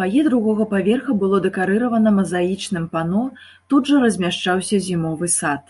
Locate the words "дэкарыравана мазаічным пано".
1.46-3.22